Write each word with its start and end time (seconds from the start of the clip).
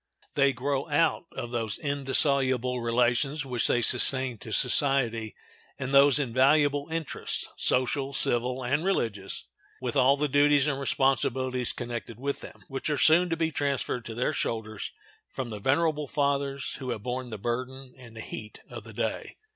They 0.33 0.51
grow 0.51 0.89
out 0.89 1.27
of 1.31 1.51
those 1.51 1.77
indissoluble 1.77 2.81
relations 2.81 3.45
which 3.45 3.67
they 3.67 3.83
sustain 3.83 4.39
to 4.39 4.51
society, 4.51 5.35
and 5.77 5.93
those 5.93 6.17
invaluable 6.17 6.89
interests—social, 6.89 8.11
civil, 8.13 8.63
and 8.63 8.83
religious—with 8.83 9.95
all 9.95 10.17
the 10.17 10.27
duties 10.27 10.65
and 10.65 10.79
responsibilities 10.79 11.71
connected 11.71 12.19
with 12.19 12.41
them, 12.41 12.63
which 12.67 12.89
are 12.89 12.97
soon 12.97 13.29
to 13.29 13.37
be 13.37 13.51
transferred 13.51 14.03
to 14.05 14.15
their 14.15 14.33
shoulders 14.33 14.91
from 15.29 15.51
the 15.51 15.59
venerable 15.59 16.07
fathers 16.07 16.77
who 16.79 16.89
have 16.89 17.03
borne 17.03 17.29
the 17.29 17.37
burden 17.37 17.93
and 17.95 18.17
heat 18.17 18.59
of 18.71 18.83
the 18.85 18.93
day. 18.93 19.37